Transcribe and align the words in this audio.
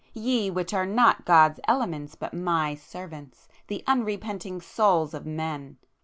—ye 0.15 0.49
which 0.49 0.73
are 0.73 0.87
not 0.87 1.25
God's 1.25 1.59
elements 1.67 2.15
but 2.15 2.33
My 2.33 2.73
servants, 2.73 3.47
the 3.67 3.83
unrepenting 3.85 4.59
souls 4.59 5.13
of 5.13 5.27
men! 5.27 5.77